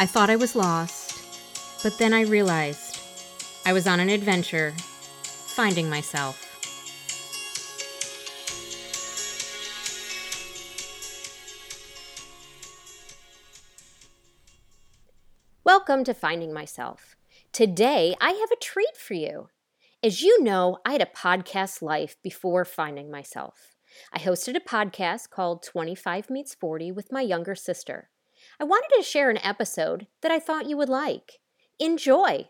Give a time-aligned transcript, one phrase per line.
[0.00, 3.00] I thought I was lost, but then I realized
[3.66, 6.44] I was on an adventure, finding myself.
[15.64, 17.16] Welcome to Finding Myself.
[17.52, 19.48] Today, I have a treat for you.
[20.00, 23.74] As you know, I had a podcast life before finding myself.
[24.12, 28.10] I hosted a podcast called 25 Meets 40 with my younger sister.
[28.60, 31.38] I wanted to share an episode that I thought you would like.
[31.78, 32.48] Enjoy!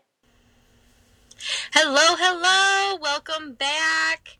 [1.71, 4.39] Hello, hello, welcome back.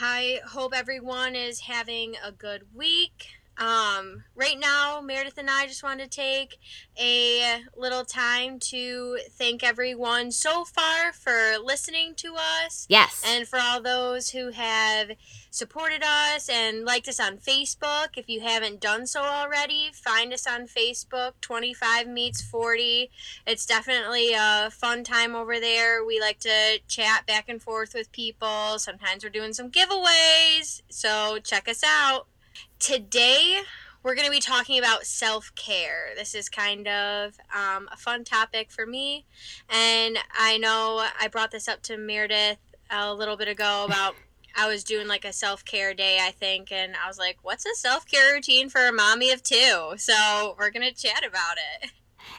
[0.00, 3.28] I hope everyone is having a good week.
[3.56, 6.58] Um, right now, Meredith and I just want to take
[6.98, 12.86] a little time to thank everyone so far for listening to us.
[12.88, 13.22] Yes.
[13.26, 15.10] And for all those who have
[15.54, 18.08] supported us and liked us on Facebook.
[18.16, 23.10] If you haven't done so already, find us on Facebook, 25 Meets 40.
[23.46, 26.04] It's definitely a fun time over there.
[26.04, 28.78] We like to chat back and forth with people.
[28.78, 30.82] Sometimes we're doing some giveaways.
[30.88, 32.26] So check us out.
[32.78, 33.60] Today,
[34.02, 36.10] we're going to be talking about self care.
[36.16, 39.24] This is kind of um, a fun topic for me.
[39.68, 42.58] And I know I brought this up to Meredith
[42.90, 44.14] a little bit ago about
[44.56, 46.70] I was doing like a self care day, I think.
[46.70, 49.94] And I was like, what's a self care routine for a mommy of two?
[49.96, 51.90] So we're going to chat about it.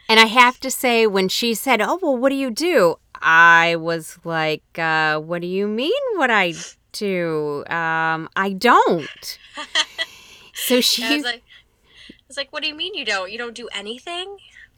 [0.07, 2.95] And I have to say, when she said, Oh, well, what do you do?
[3.15, 6.53] I was like, uh, What do you mean, what I
[6.91, 7.63] do?
[7.67, 9.39] Um, I don't.
[10.65, 11.43] So she I was like,
[12.09, 13.31] I was like, what do you mean you don't?
[13.31, 14.37] You don't do anything?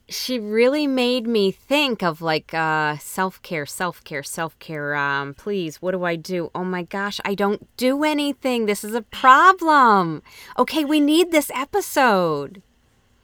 [0.09, 4.95] She really made me think of like uh, self care, self care, self care.
[4.95, 6.51] Um, please, what do I do?
[6.53, 8.65] Oh my gosh, I don't do anything.
[8.65, 10.23] This is a problem.
[10.57, 12.61] Okay, we need this episode.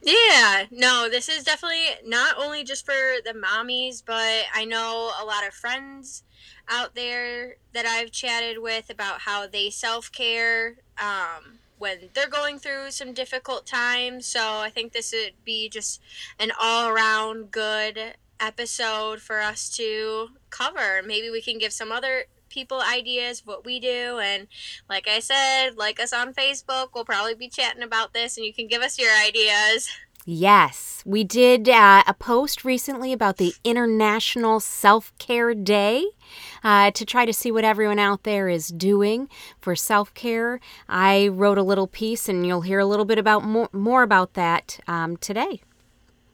[0.02, 2.92] Yeah, no, this is definitely not only just for
[3.24, 6.22] the mommies, but I know a lot of friends
[6.68, 10.76] out there that I've chatted with about how they self care.
[10.98, 14.26] Um, when they're going through some difficult times.
[14.26, 16.00] So I think this would be just
[16.38, 21.02] an all around good episode for us to cover.
[21.04, 22.24] Maybe we can give some other
[22.54, 24.46] people ideas what we do and
[24.88, 28.54] like i said like us on facebook we'll probably be chatting about this and you
[28.54, 29.88] can give us your ideas
[30.26, 36.06] Yes, we did uh, a post recently about the International Self Care Day
[36.62, 39.28] uh, to try to see what everyone out there is doing
[39.60, 40.60] for self care.
[40.88, 44.32] I wrote a little piece, and you'll hear a little bit about more, more about
[44.32, 45.60] that um, today.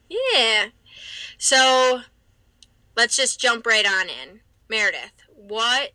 [0.07, 0.67] Yeah.
[1.37, 2.01] So
[2.95, 4.39] let's just jump right on in.
[4.69, 5.91] Meredith, what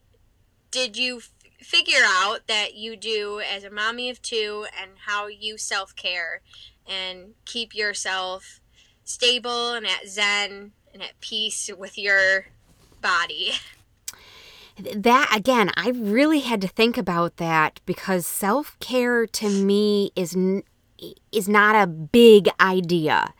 [0.71, 5.29] did you f- figure out that you do as a mommy of two and how
[5.29, 6.43] you self care
[6.89, 8.61] and keep yourself
[9.05, 12.47] stable and at zen and at peace with your
[13.01, 13.53] body.
[14.79, 20.37] That again, I really had to think about that because self-care to me is
[21.33, 23.33] is not a big idea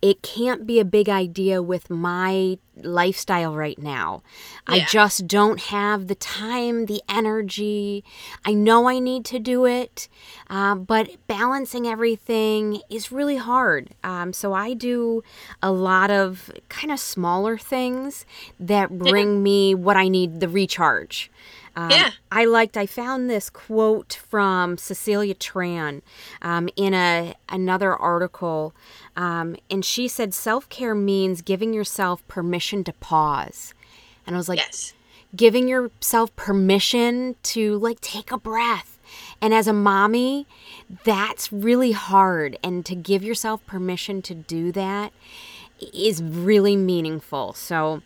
[0.00, 4.22] it can't be a big idea with my lifestyle right now.
[4.68, 4.74] Yeah.
[4.74, 8.04] I just don't have the time, the energy.
[8.44, 10.08] I know I need to do it,
[10.48, 13.90] um, but balancing everything is really hard.
[14.04, 15.22] Um, so I do
[15.62, 18.24] a lot of kind of smaller things
[18.60, 21.30] that bring me what I need the recharge.
[21.76, 22.10] Um, yeah.
[22.30, 22.76] I liked.
[22.76, 26.02] I found this quote from Cecilia Tran
[26.42, 28.74] um, in a another article,
[29.16, 33.74] um, and she said self care means giving yourself permission to pause,
[34.26, 34.92] and I was like, yes.
[35.34, 38.98] giving yourself permission to like take a breath.
[39.40, 40.46] And as a mommy,
[41.04, 45.12] that's really hard, and to give yourself permission to do that
[45.94, 47.52] is really meaningful.
[47.54, 48.02] So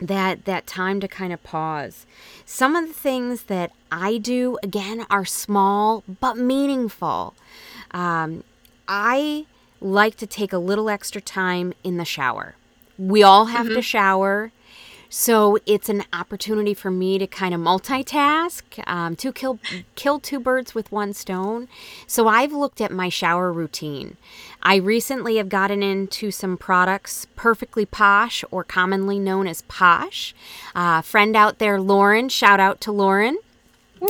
[0.00, 2.06] that that time to kind of pause.
[2.44, 7.34] Some of the things that I do again are small but meaningful.
[7.90, 8.44] Um,
[8.86, 9.46] I
[9.80, 12.54] like to take a little extra time in the shower.
[12.98, 13.76] We all have mm-hmm.
[13.76, 14.52] to shower.
[15.08, 19.58] So it's an opportunity for me to kind of multitask, um, to kill
[19.94, 21.68] kill two birds with one stone.
[22.06, 24.16] So I've looked at my shower routine.
[24.62, 30.34] I recently have gotten into some products, Perfectly Posh, or commonly known as Posh.
[30.74, 32.28] Uh, friend out there, Lauren.
[32.28, 33.38] Shout out to Lauren.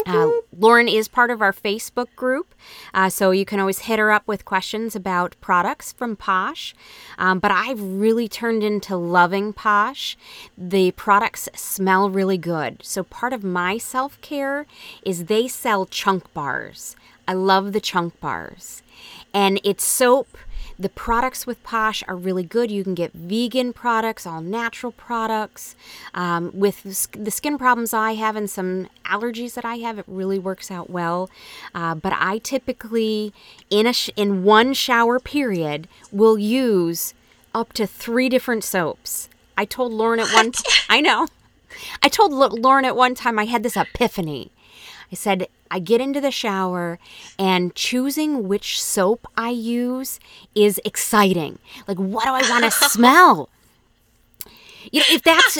[0.06, 2.54] Uh, Lauren is part of our Facebook group,
[2.94, 6.74] uh, so you can always hit her up with questions about products from Posh.
[7.18, 10.16] Um, but I've really turned into loving Posh.
[10.56, 12.80] The products smell really good.
[12.82, 14.66] So part of my self care
[15.04, 16.96] is they sell chunk bars.
[17.26, 18.82] I love the chunk bars.
[19.34, 20.38] And it's soap
[20.78, 22.70] the products with Posh are really good.
[22.70, 25.74] You can get vegan products, all natural products.
[26.14, 30.38] Um, with the skin problems I have and some allergies that I have, it really
[30.38, 31.30] works out well.
[31.74, 33.32] Uh, but I typically,
[33.70, 37.14] in a sh- in one shower period, will use
[37.54, 39.28] up to three different soaps.
[39.56, 40.52] I told Lauren at one.
[40.88, 41.26] I know.
[42.02, 44.52] I told Lauren at one time I had this epiphany.
[45.10, 46.98] I said, I get into the shower
[47.38, 50.20] and choosing which soap I use
[50.54, 51.58] is exciting.
[51.86, 53.48] Like, what do I want to smell?
[54.90, 55.58] You know, if that's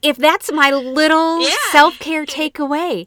[0.00, 1.54] if that's my little yeah.
[1.72, 3.06] self-care takeaway.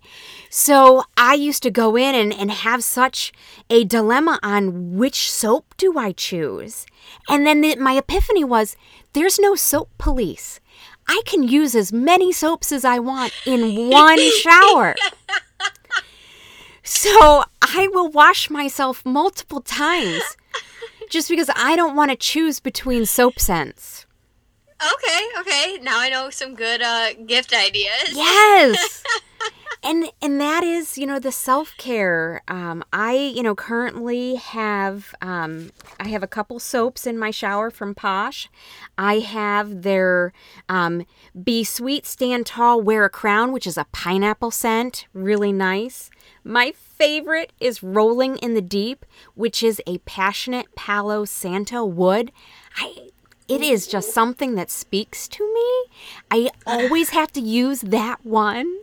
[0.50, 3.32] So I used to go in and, and have such
[3.70, 6.86] a dilemma on which soap do I choose.
[7.30, 8.76] And then the, my epiphany was
[9.14, 10.60] there's no soap police.
[11.08, 14.96] I can use as many soaps as I want in one shower.
[16.84, 20.24] So I will wash myself multiple times
[21.10, 24.06] just because I don't want to choose between soap scents.
[24.82, 25.78] Okay, okay.
[25.82, 28.10] Now I know some good uh, gift ideas.
[28.14, 29.04] Yes.
[29.84, 35.72] and and that is you know the self-care um, i you know currently have um,
[36.00, 38.50] i have a couple soaps in my shower from posh
[38.98, 40.32] i have their
[40.70, 41.06] um,
[41.44, 46.10] be sweet stand tall wear a crown which is a pineapple scent really nice
[46.44, 52.32] my favorite is rolling in the deep which is a passionate palo santo wood
[52.78, 53.11] i
[53.52, 55.92] it is just something that speaks to me.
[56.32, 58.80] I always have to use that one.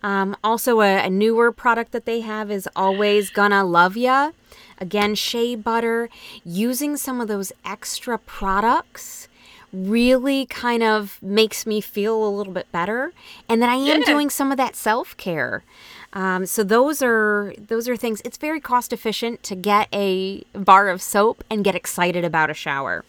[0.00, 4.30] Um, also, a, a, newer product that they have is Always Gonna Love Ya.
[4.78, 6.08] Again, shea butter.
[6.44, 9.26] Using some of those extra products
[9.72, 13.12] really kind of makes me feel a little bit better,
[13.48, 14.06] and then I am yeah.
[14.06, 15.64] doing some of that self care.
[16.12, 18.22] Um, so those are those are things.
[18.24, 22.54] It's very cost efficient to get a bar of soap and get excited about a
[22.54, 23.04] shower.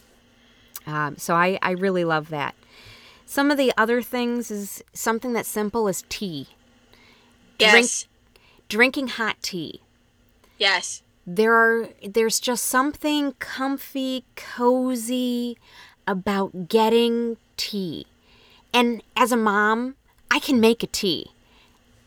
[0.87, 2.55] Um, so I, I really love that.
[3.25, 6.47] Some of the other things is something that's simple as tea.
[7.59, 8.07] Yes.
[8.69, 9.81] Drink, drinking hot tea.
[10.57, 11.03] Yes.
[11.25, 15.57] There are there's just something comfy, cozy
[16.07, 18.07] about getting tea.
[18.73, 19.95] And as a mom,
[20.31, 21.31] I can make a tea.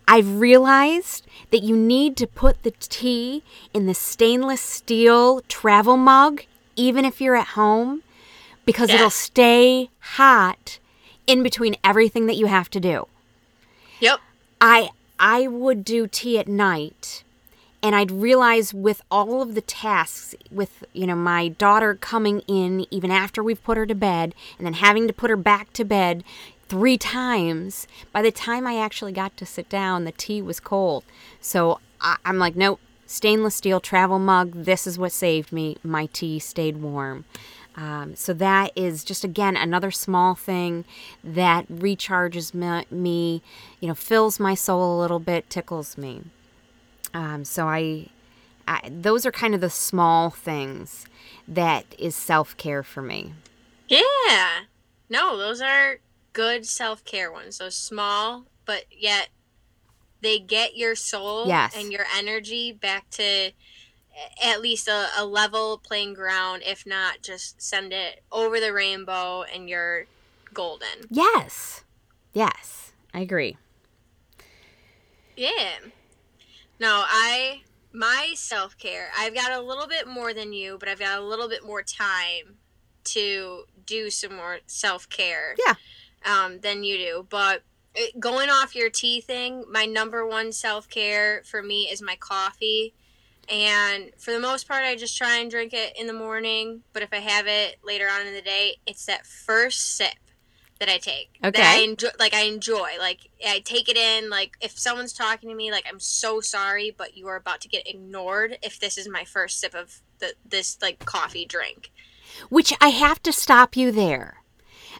[0.09, 3.45] I've realized that you need to put the tea
[3.75, 6.45] in the stainless steel travel mug,
[6.75, 8.03] even if you're at home,
[8.71, 8.95] because yeah.
[8.95, 10.79] it'll stay hot
[11.27, 13.09] in between everything that you have to do.
[13.99, 14.21] Yep.
[14.61, 17.25] I I would do tea at night
[17.83, 22.87] and I'd realize with all of the tasks with you know my daughter coming in
[22.93, 25.85] even after we've put her to bed and then having to put her back to
[25.85, 26.23] bed
[26.69, 31.03] three times by the time I actually got to sit down the tea was cold
[31.41, 36.07] so I, am like nope stainless steel travel mug this is what saved me my
[36.07, 37.25] tea stayed warm
[37.77, 40.85] um, so that is just again another small thing
[41.23, 43.43] that recharges me, me,
[43.81, 46.23] you know, fills my soul a little bit, tickles me.
[47.15, 48.09] Um, so I,
[48.67, 51.07] I, those are kind of the small things
[51.47, 53.35] that is self care for me.
[53.89, 54.61] Yeah,
[55.09, 55.99] no, those are
[56.33, 57.59] good self care ones.
[57.59, 59.29] Those small, but yet
[60.21, 61.75] they get your soul yes.
[61.77, 63.53] and your energy back to
[64.43, 69.43] at least a, a level playing ground, if not just send it over the rainbow
[69.43, 70.07] and you're
[70.53, 71.07] golden.
[71.09, 71.85] Yes.
[72.33, 72.93] Yes.
[73.13, 73.57] I agree.
[75.37, 75.79] Yeah.
[76.79, 77.63] No, I
[77.93, 79.11] my self care.
[79.17, 81.83] I've got a little bit more than you, but I've got a little bit more
[81.83, 82.57] time
[83.05, 85.57] to do some more self care.
[85.67, 85.75] Yeah.
[86.23, 87.63] Um, than you do, but
[88.19, 92.95] going off your tea thing, my number one self care for me is my coffee.
[93.49, 96.83] And for the most part, I just try and drink it in the morning.
[96.93, 100.15] But if I have it later on in the day, it's that first sip
[100.81, 101.39] that I take.
[101.45, 101.61] Okay.
[101.61, 102.91] That I enjoy, like I enjoy.
[102.99, 104.31] Like I take it in.
[104.31, 107.69] Like if someone's talking to me, like I'm so sorry, but you are about to
[107.69, 108.59] get ignored.
[108.63, 111.93] If this is my first sip of the this like coffee drink.
[112.49, 114.43] Which I have to stop you there,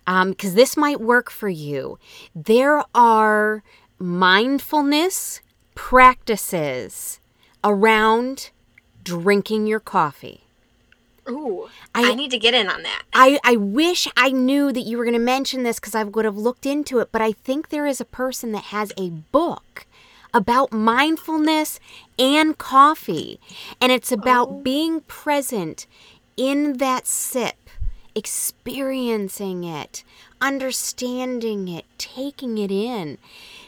[0.05, 1.99] because um, this might work for you.
[2.35, 3.63] There are
[3.99, 5.41] mindfulness
[5.75, 7.20] practices
[7.63, 8.51] around
[9.05, 10.43] drinking your coffee.
[11.29, 13.03] Ooh, I, I, need to get in on that.
[13.13, 16.25] I, I wish I knew that you were going to mention this because I would
[16.25, 19.87] have looked into it, but I think there is a person that has a book
[20.33, 21.79] about mindfulness
[22.19, 23.39] and coffee.
[23.81, 24.61] And it's about oh.
[24.61, 25.87] being present
[26.37, 27.69] in that sip,
[28.15, 30.05] experiencing it,
[30.41, 33.19] understanding it, taking it in.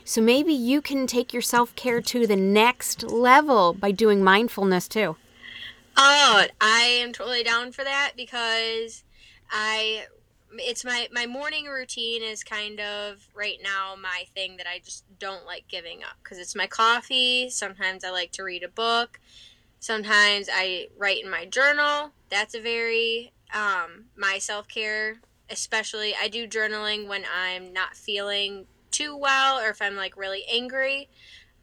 [0.04, 4.88] So maybe you can take your self care to the next level by doing mindfulness
[4.88, 5.16] too.
[5.96, 9.04] Oh, I am totally down for that because
[9.50, 10.06] I
[10.54, 15.04] it's my my morning routine is kind of right now my thing that I just
[15.18, 17.48] don't like giving up because it's my coffee.
[17.50, 19.20] Sometimes I like to read a book.
[19.80, 22.12] Sometimes I write in my journal.
[22.30, 25.16] That's a very um, my self care.
[25.50, 30.44] Especially, I do journaling when I'm not feeling too well or if I'm like really
[30.50, 31.08] angry.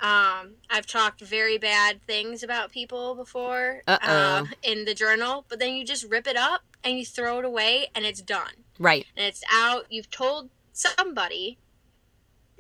[0.01, 5.74] Um, I've talked very bad things about people before uh, in the journal, but then
[5.74, 8.53] you just rip it up and you throw it away and it's done.
[8.79, 9.05] Right.
[9.17, 9.88] And it's out.
[9.89, 11.57] You've told somebody,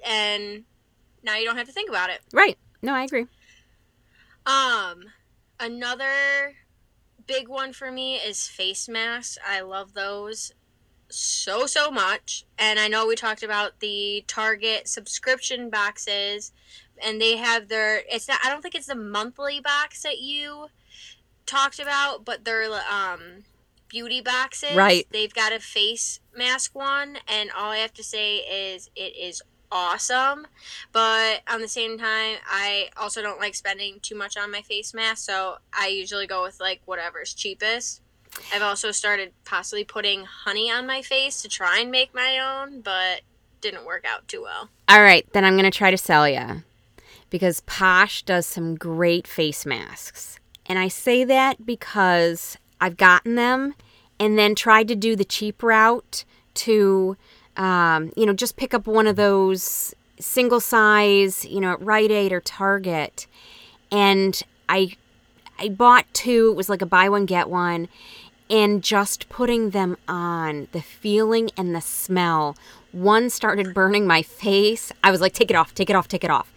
[0.05, 0.65] and
[1.23, 2.19] now you don't have to think about it.
[2.33, 2.57] Right.
[2.81, 3.25] No, I agree.
[4.45, 5.05] Um,
[5.59, 6.55] another
[7.25, 9.37] big one for me is face masks.
[9.47, 10.51] I love those
[11.09, 12.45] so so much.
[12.57, 16.51] And i know we talked about the target subscription boxes
[17.03, 20.67] and they have their it's not i don't think it's the monthly box that you
[21.45, 23.43] talked about but their um
[23.87, 24.75] beauty boxes.
[24.75, 25.07] Right.
[25.11, 29.41] they've got a face mask one and all i have to say is it is
[29.71, 30.47] awesome.
[30.91, 34.93] But on the same time i also don't like spending too much on my face
[34.93, 38.01] mask so i usually go with like whatever's cheapest
[38.53, 42.81] i've also started possibly putting honey on my face to try and make my own
[42.81, 43.21] but
[43.61, 46.63] didn't work out too well All right, then I'm going to try to sell you
[47.29, 50.39] because Posh does some great face masks.
[50.65, 53.75] And I say that because I've gotten them
[54.19, 56.23] and then tried to do the cheap route
[56.55, 57.17] to,
[57.57, 62.11] um, you know, just pick up one of those single size, you know, at Rite
[62.11, 63.27] Aid or Target.
[63.91, 64.95] And I
[65.59, 66.49] I bought two.
[66.51, 67.87] It was like a buy one get one.
[68.49, 72.55] And just putting them on, the feeling and the smell.
[72.91, 74.91] One started burning my face.
[75.03, 76.51] I was like, take it off, take it off, take it off.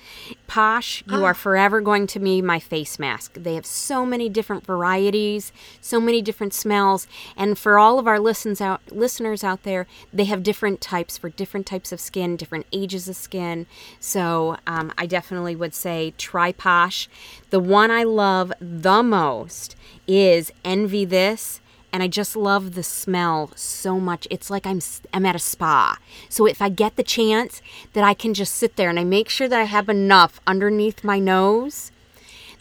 [0.46, 3.34] Posh, you are forever going to be my face mask.
[3.34, 7.06] They have so many different varieties, so many different smells.
[7.36, 11.30] And for all of our listens out, listeners out there, they have different types for
[11.30, 13.66] different types of skin, different ages of skin.
[14.00, 17.08] So um, I definitely would say try Posh.
[17.50, 21.60] The one I love the most is Envy This
[21.92, 24.26] and I just love the smell so much.
[24.30, 24.80] It's like I'm
[25.12, 25.98] I'm at a spa.
[26.28, 27.60] So if I get the chance
[27.92, 31.04] that I can just sit there and I make sure that I have enough underneath
[31.04, 31.92] my nose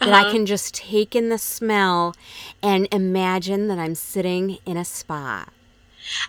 [0.00, 0.32] that I uh-huh.
[0.32, 2.14] can just take in the smell
[2.62, 5.46] and imagine that I'm sitting in a spa.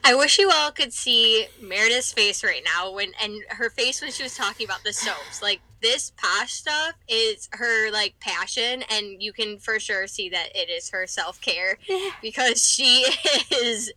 [0.03, 4.11] I wish you all could see Meredith's face right now when and her face when
[4.11, 5.41] she was talking about the soaps.
[5.41, 10.47] Like this posh stuff is her like passion and you can for sure see that
[10.55, 11.77] it is her self-care
[12.21, 13.05] because she
[13.51, 13.91] is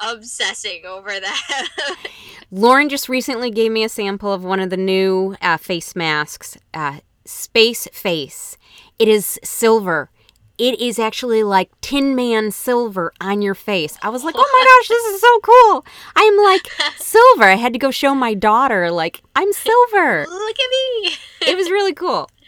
[0.00, 1.68] obsessing over that.
[2.50, 6.56] Lauren just recently gave me a sample of one of the new uh, face masks,
[6.72, 8.56] uh, Space Face.
[8.98, 10.10] It is silver.
[10.58, 13.96] It is actually like Tin Man silver on your face.
[14.02, 15.86] I was like, oh my gosh, this is so cool.
[16.16, 17.44] I'm like silver.
[17.44, 20.26] I had to go show my daughter, like, I'm silver.
[20.28, 21.12] Look at me.
[21.46, 22.28] It was really cool.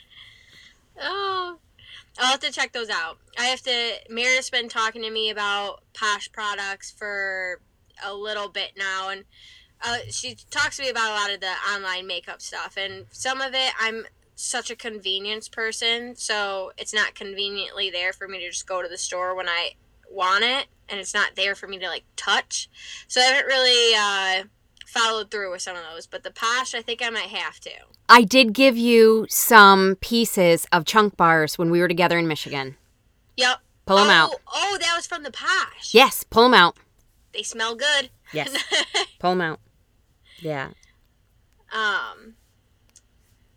[1.02, 1.57] Oh,
[2.19, 3.17] I'll have to check those out.
[3.38, 3.93] I have to.
[4.11, 7.59] Meredith's been talking to me about Posh products for
[8.05, 9.25] a little bit now, and
[9.83, 12.76] uh, she talks to me about a lot of the online makeup stuff.
[12.76, 14.05] And some of it, I'm
[14.40, 18.88] such a convenience person, so it's not conveniently there for me to just go to
[18.88, 19.73] the store when I
[20.11, 22.68] want it, and it's not there for me to like touch.
[23.09, 24.44] So I haven't really uh,
[24.87, 26.06] followed through with some of those.
[26.06, 27.70] But the Posh, I think I might have to.
[28.09, 32.76] I did give you some pieces of chunk bars when we were together in Michigan.
[33.37, 33.59] Yep.
[33.87, 34.30] Pull 'em oh, out.
[34.52, 35.94] Oh, that was from the Posh.
[35.94, 36.76] Yes, pull them out.
[37.32, 38.11] They smell good.
[38.32, 38.56] Yes,
[39.18, 39.61] pull them out.
[40.40, 40.70] Yeah.
[41.73, 42.35] um.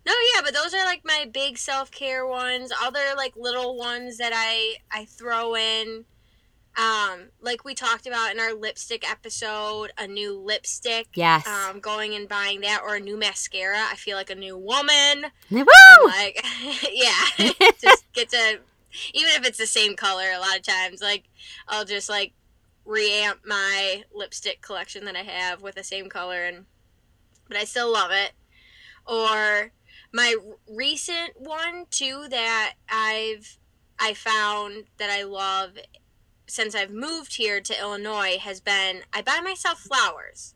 [0.06, 2.70] No, yeah, but those are like my big self care ones.
[2.82, 6.04] Other like little ones that I I throw in.
[6.76, 11.06] Um, like we talked about in our lipstick episode, a new lipstick.
[11.14, 11.46] Yes.
[11.46, 13.78] Um, going and buying that or a new mascara.
[13.78, 15.26] I feel like a new woman.
[15.50, 15.64] Woo!
[16.06, 16.44] Like,
[16.90, 17.14] yeah,
[17.80, 18.58] just get to
[19.12, 20.26] even if it's the same color.
[20.34, 21.24] A lot of times, like
[21.68, 22.32] I'll just like
[22.86, 26.66] reamp my lipstick collection that I have with the same color, and
[27.48, 28.32] but I still love it.
[29.06, 29.70] Or
[30.14, 30.36] my
[30.70, 33.58] recent one too that I've
[33.98, 35.72] I found that I love
[36.46, 40.54] since I've moved here to Illinois has been I buy myself flowers.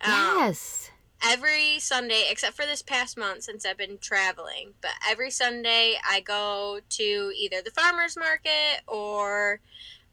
[0.00, 0.90] Um, Yes.
[1.24, 6.20] every Sunday, except for this past month since I've been traveling, but every Sunday I
[6.20, 9.60] go to either the farmer's market or,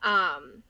[0.02, 0.64] um,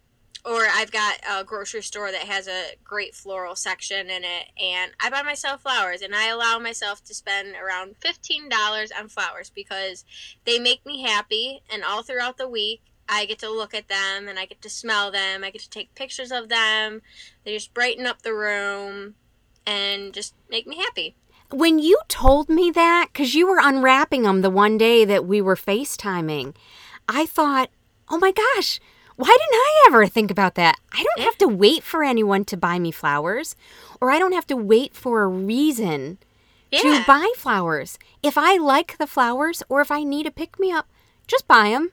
[0.50, 4.92] or I've got a grocery store that has a great floral section in it, and
[5.00, 9.50] I buy myself flowers, and I allow myself to spend around fifteen dollars on flowers
[9.50, 10.06] because
[10.46, 14.28] they make me happy, and all throughout the week I get to look at them
[14.28, 15.44] and I get to smell them.
[15.44, 17.02] I get to take pictures of them.
[17.44, 19.16] They just brighten up the room
[19.66, 21.16] and just make me happy.
[21.52, 25.42] When you told me that, because you were unwrapping them the one day that we
[25.42, 26.56] were FaceTiming,
[27.08, 27.72] I thought,
[28.10, 28.80] oh my gosh,
[29.20, 30.78] why didn't I ever think about that?
[30.94, 33.56] I don't have to wait for anyone to buy me flowers,
[34.00, 36.20] or I don't have to wait for a reason
[36.72, 36.82] Yeah.
[36.82, 38.00] to buy flowers.
[38.24, 40.88] If I like the flowers or if I need a pick me up,
[41.28, 41.92] just buy them.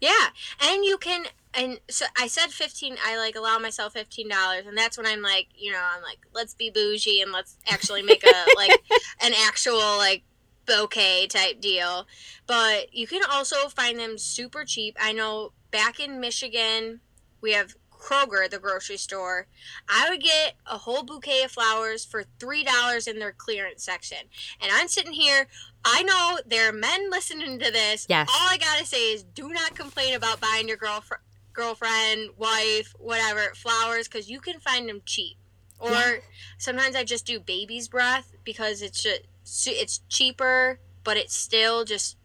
[0.00, 0.28] Yeah,
[0.62, 2.96] and you can, and so I said fifteen.
[3.04, 6.18] I like allow myself fifteen dollars, and that's when I'm like, you know, I'm like,
[6.32, 8.70] let's be bougie and let's actually make a like
[9.20, 10.22] an actual like
[10.68, 12.06] bouquet type deal.
[12.46, 14.96] But you can also find them super cheap.
[15.00, 17.00] I know back in Michigan,
[17.40, 19.48] we have Kroger, the grocery store.
[19.88, 24.18] I would get a whole bouquet of flowers for three dollars in their clearance section,
[24.62, 25.48] and I'm sitting here.
[25.84, 28.06] I know there are men listening to this.
[28.08, 28.28] Yes.
[28.30, 31.22] All I gotta say is, do not complain about buying your girlfriend,
[31.52, 35.36] girlfriend, wife, whatever flowers, because you can find them cheap.
[35.80, 36.18] Or Yeah.
[36.58, 39.22] sometimes I just do baby's breath because it's just
[39.66, 42.16] it's cheaper, but it still just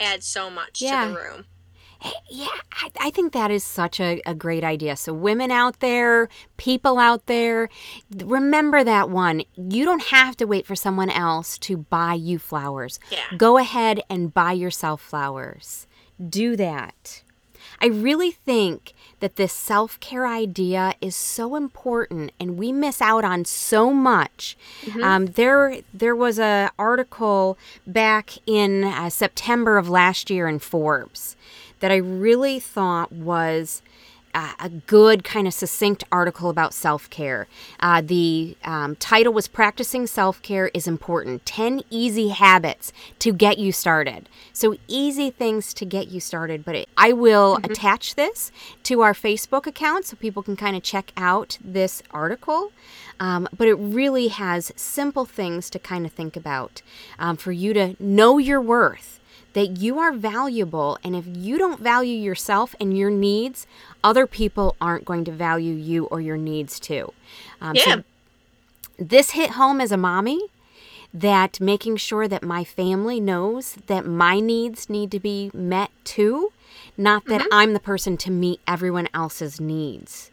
[0.00, 1.06] adds so much Yeah.
[1.06, 1.44] to the room.
[1.98, 4.96] Hey, Yeah, I, I think that is such a, a great idea.
[4.96, 6.28] So, women out there,
[6.58, 7.70] people out there,
[8.14, 9.42] remember that one.
[9.56, 13.00] You don't have to wait for someone else to buy you flowers.
[13.10, 13.36] Yeah.
[13.38, 15.86] Go ahead and buy yourself flowers.
[16.28, 17.22] Do that.
[17.80, 23.24] I really think that this self care idea is so important, and we miss out
[23.24, 24.56] on so much.
[25.02, 27.56] Um, there, there was a article
[27.86, 31.36] back in uh, September of last year in Forbes
[31.80, 33.82] that I really thought was
[34.36, 37.48] uh, a good kind of succinct article about self care.
[37.80, 43.56] Uh, the um, title was Practicing Self Care is Important 10 Easy Habits to Get
[43.56, 44.28] You Started.
[44.52, 46.66] So, easy things to get you started.
[46.66, 50.82] But it, I will attach this to our Facebook account so people can kind of
[50.82, 52.72] check out this article.
[53.18, 56.82] Um, but it really has simple things to kind of think about
[57.18, 59.15] um, for you to know your worth
[59.56, 63.66] that you are valuable and if you don't value yourself and your needs
[64.04, 67.12] other people aren't going to value you or your needs too
[67.60, 68.00] um, so Yeah.
[68.98, 70.40] this hit home as a mommy
[71.14, 76.52] that making sure that my family knows that my needs need to be met too
[76.96, 80.30] not that i'm the person to meet everyone else's needs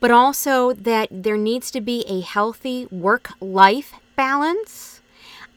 [0.00, 4.97] but also that there needs to be a healthy work life balance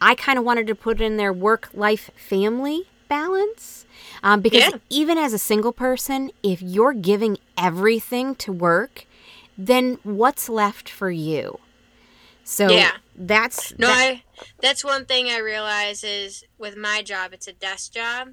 [0.01, 3.85] I kind of wanted to put in there work life family balance.
[4.23, 4.77] Um, because Yeah.
[4.89, 9.05] even as a single person, if you're giving everything to work,
[9.57, 11.59] then what's left for you?
[12.43, 12.97] So Yeah.
[13.15, 14.23] that's No, that- I
[14.59, 18.29] that's one thing I realize is with my job, it's a desk job,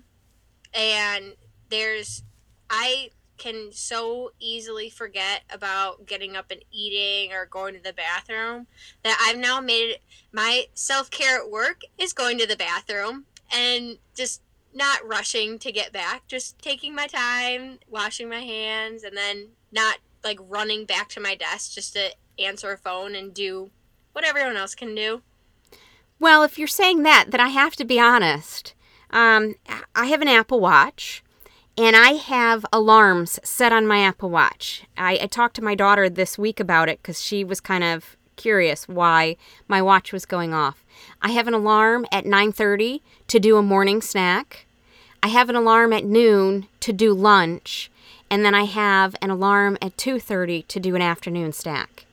[0.74, 1.34] and
[1.68, 2.22] there's
[2.70, 8.66] I can so easily forget about getting up and eating or going to the bathroom
[9.02, 13.24] that I've now made it my self care at work is going to the bathroom
[13.54, 14.42] and just
[14.74, 19.98] not rushing to get back, just taking my time, washing my hands, and then not
[20.22, 23.70] like running back to my desk just to answer a phone and do
[24.12, 25.22] what everyone else can do.
[26.20, 28.74] Well, if you're saying that, then I have to be honest.
[29.10, 29.54] Um,
[29.94, 31.22] I have an Apple Watch,
[31.78, 34.82] and I have alarms set on my Apple Watch.
[34.96, 38.16] I, I talked to my daughter this week about it because she was kind of
[38.34, 39.36] curious why
[39.68, 40.84] my watch was going off.
[41.22, 44.66] I have an alarm at 9:30 to do a morning snack.
[45.22, 47.90] I have an alarm at noon to do lunch,
[48.28, 52.06] and then I have an alarm at 2:30 to do an afternoon snack.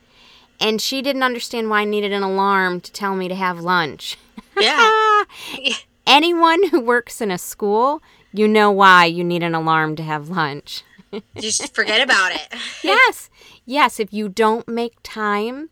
[0.60, 4.18] And she didn't understand why I needed an alarm to tell me to have lunch.
[4.60, 5.24] Yeah.
[6.08, 8.02] Anyone who works in a school,
[8.36, 10.84] you know why you need an alarm to have lunch.
[11.40, 12.48] Just forget about it.
[12.84, 13.30] yes.
[13.66, 15.70] Yes, if you don't make time,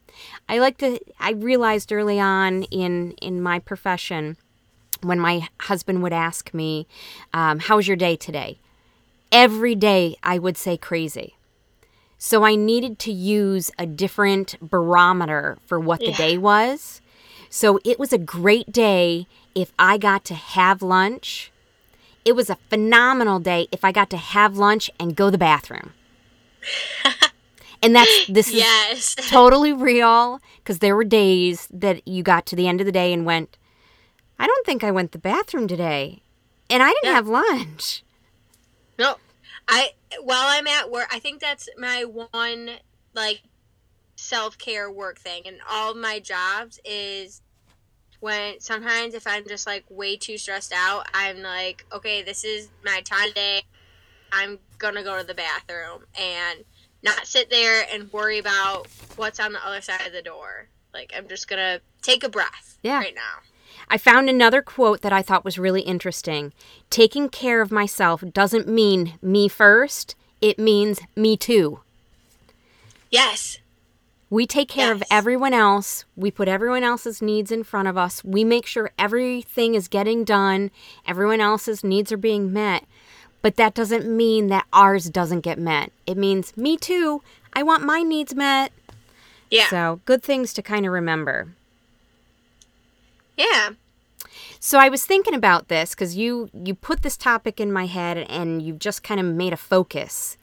[0.49, 4.37] I like to I realized early on in in my profession
[5.01, 6.87] when my husband would ask me,
[7.33, 8.59] um, "How's your day today?"
[9.31, 11.35] Every day I would say crazy.
[12.17, 16.17] So I needed to use a different barometer for what the Yeah.
[16.17, 17.01] day was.
[17.49, 21.51] So it was a great day if I got to have lunch.
[22.25, 25.37] It was a phenomenal day if I got to have lunch and go to the
[25.37, 25.93] bathroom.
[27.81, 29.15] and that's this is yes.
[29.29, 33.11] totally real because there were days that you got to the end of the day
[33.11, 33.57] and went,
[34.39, 36.21] I don't think I went to the bathroom today.
[36.69, 37.13] And I didn't Yeah.
[37.13, 38.03] have lunch.
[38.97, 39.17] No.
[39.67, 42.71] I while I'm at work, I think that's my one
[43.13, 43.41] like
[44.15, 47.41] self-care work thing and all my jobs is
[48.23, 52.69] when sometimes if I'm just like way too stressed out, I'm like, okay, this is
[52.85, 53.63] my time today.
[54.31, 54.59] I'm
[54.95, 56.63] to go to the bathroom and
[57.03, 60.69] not sit there and worry about what's on the other side of the door.
[60.93, 62.99] Like, I'm just to take a breath Yeah.
[62.99, 63.41] right now.
[63.89, 66.53] I found another quote that I thought was really interesting.
[66.89, 71.81] Taking care of myself doesn't mean me first, it means me too.
[73.11, 73.57] Yes.
[74.33, 76.05] We take care of everyone else.
[76.15, 78.23] We put everyone else's needs in front of us.
[78.23, 80.71] We make sure everything is getting done.
[81.05, 82.85] Everyone else's needs are being met.
[83.43, 85.91] But that doesn't mean that ours doesn't get met.
[86.07, 87.21] It means me too.
[87.53, 88.71] I want my needs met.
[89.51, 89.67] Yeah.
[89.69, 91.49] So, good things to kind of remember.
[93.37, 93.73] yeah.
[94.59, 98.17] So I was thinking about this because you you put this topic in my head
[98.17, 100.37] and you've just kind of made a focus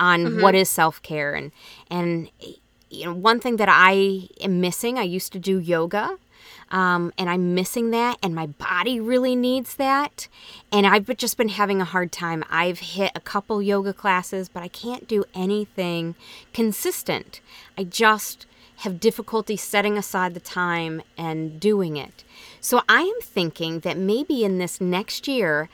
[0.00, 0.42] on mm-hmm.
[0.42, 1.52] what is self care and
[1.88, 2.30] and
[2.90, 4.98] you know one thing that I am missing.
[4.98, 6.18] I used to do yoga.
[6.70, 10.28] Um, and I'm missing that, and my body really needs that.
[10.70, 12.44] And I've just been having a hard time.
[12.50, 16.14] I've hit a couple yoga classes, but I can't do anything
[16.52, 17.40] consistent.
[17.78, 18.46] I just
[18.78, 22.22] have difficulty setting aside the time and doing it.
[22.60, 25.68] So I am thinking that maybe in this next year,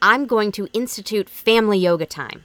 [0.00, 2.44] I'm going to institute family yoga time.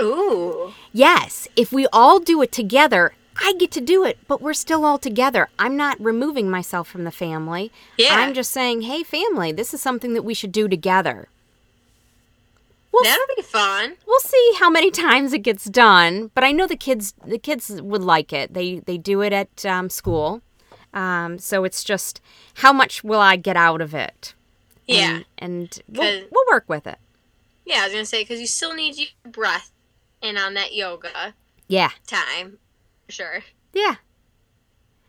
[0.00, 0.72] Ooh.
[0.92, 4.84] Yes, if we all do it together, I get to do it, but we're still
[4.84, 5.48] all together.
[5.58, 7.72] I'm not removing myself from the family.
[7.98, 8.10] Yeah.
[8.12, 11.28] I'm just saying, hey, family, this is something that we should do together.
[12.92, 13.96] We'll, That'll be fun.
[14.06, 17.82] we'll see how many times it gets done, but I know the kids the kids
[17.82, 18.54] would like it.
[18.54, 20.42] They they do it at um, school,
[20.92, 22.20] um, so it's just
[22.54, 24.34] how much will I get out of it?
[24.86, 25.10] Yeah.
[25.16, 26.98] and, and we'll, we'll work with it.
[27.64, 29.72] Yeah, I was going to say, because you still need your breath
[30.24, 31.34] in on that yoga
[31.68, 32.58] Yeah, time.
[33.06, 33.44] For sure.
[33.72, 33.96] yeah.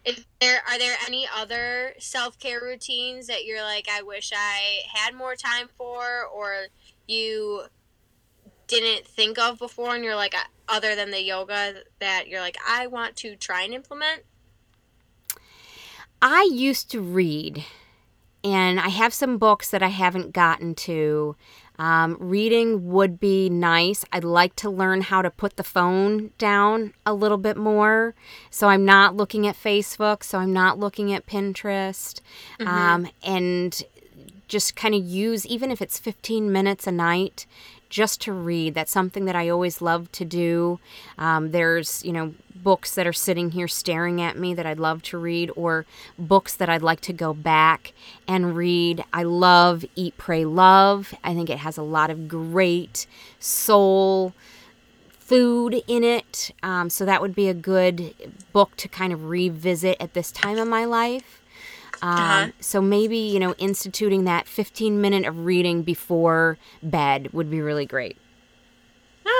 [0.04, 4.82] Is there are there any other self care routines that you're like, I wish I
[4.94, 6.68] had more time for, or
[7.08, 7.64] you
[8.68, 12.58] didn't think of before, and you're like, uh, other than the yoga, that you're like,
[12.68, 14.24] I want to try and implement?
[16.22, 17.64] I used to read,
[18.44, 21.36] and I have some books that I haven't gotten to.
[21.78, 24.06] Um, reading would be nice.
[24.12, 28.16] I'd like to learn how to put the phone down a little bit more.
[28.50, 32.22] So I'm not looking at Facebook, so I'm not looking at Pinterest.
[32.66, 33.84] Um, and
[34.48, 37.46] just kind of use, even if it's 15 minutes a night,
[37.90, 38.74] just to read.
[38.74, 40.80] That's something that I always love to do.
[41.18, 45.02] Um, there's, you know, books that are sitting here staring at me that I'd love
[45.04, 45.86] to read, or
[46.18, 47.94] books that I'd like to go back
[48.28, 49.04] and read.
[49.14, 51.14] I love Eat, Pray, Love.
[51.24, 53.08] I think it has a lot of great
[53.40, 54.34] soul
[55.12, 56.52] food in it.
[56.62, 58.14] Um, so that would be a good
[58.54, 61.42] book to kind of revisit at this time of my life.
[62.02, 62.52] Um, Uh-huh.
[62.60, 67.86] So maybe, you know, instituting that 15 minute of reading before bed would be really
[67.86, 68.18] great.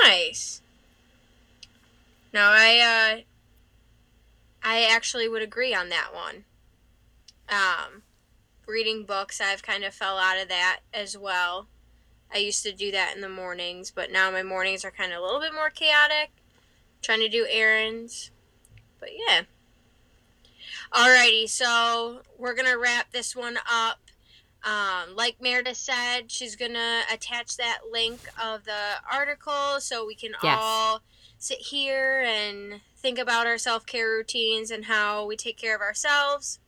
[0.04, 0.62] Nice.
[2.34, 2.80] No, I
[3.18, 3.22] uh
[4.64, 6.46] I actually would agree on that one.
[7.50, 8.04] Um
[8.68, 11.68] reading books, I've kind of fell out of that as well.
[12.34, 15.20] I used to do that in the mornings, but now my mornings are kind of
[15.20, 16.32] a little bit more chaotic.
[17.02, 18.32] Trying to do errands.
[19.00, 19.42] But yeah.
[20.96, 24.00] Alrighty, so we're gonna wrap this one up.
[24.64, 30.34] Um, like Meredith said, she's gonna attach that link of the article so we can
[30.42, 30.58] Yes.
[30.62, 31.02] all
[31.38, 35.82] sit here and think about our self care routines and how we take care of
[35.82, 36.60] ourselves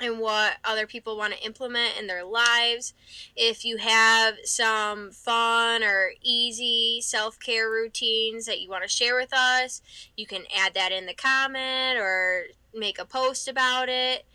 [0.00, 2.94] and what other people want to implement in their lives.
[3.34, 9.16] If you have some fun or easy self care routines that you want to share
[9.16, 9.82] with us,
[10.16, 14.26] you can add that in the comment or make a post about it.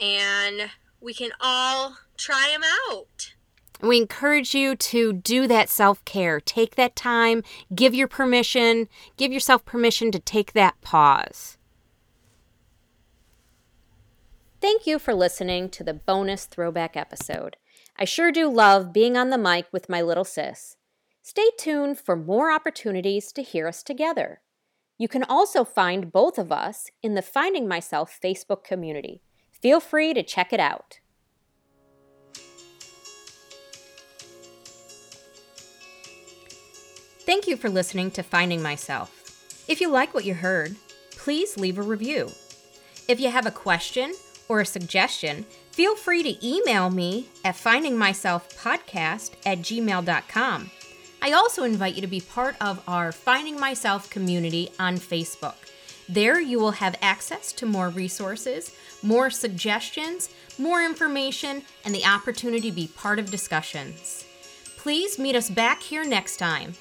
[0.00, 3.34] And we can all try them out.
[3.82, 6.40] We encourage you to do that self care.
[6.40, 7.42] Take that time,
[7.74, 11.58] give your permission, give yourself permission to take that pause.
[14.60, 17.56] Thank you for listening to the bonus throwback episode.
[17.98, 20.76] I sure do love being on the mic with my little sis.
[21.20, 24.41] Stay tuned for more opportunities to hear us together.
[25.02, 29.20] You can also find both of us in the Finding Myself Facebook community.
[29.50, 31.00] Feel free to check it out.
[37.26, 39.64] Thank you for listening to Finding Myself.
[39.66, 40.76] If you like what you heard,
[41.10, 42.30] please leave a review.
[43.08, 44.14] If you have a question
[44.48, 50.70] or a suggestion, feel free to email me at findingmyselfpodcast at gmail.com.
[51.24, 55.54] I also invite you to be part of our Finding Myself community on Facebook.
[56.08, 62.70] There you will have access to more resources, more suggestions, more information, and the opportunity
[62.70, 64.26] to be part of discussions.
[64.76, 66.74] Please meet us back here next time